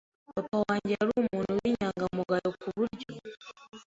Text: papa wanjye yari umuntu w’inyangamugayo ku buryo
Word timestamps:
papa 0.33 0.55
wanjye 0.63 0.91
yari 0.97 1.11
umuntu 1.19 1.51
w’inyangamugayo 1.57 2.49
ku 2.61 2.67
buryo 2.75 3.09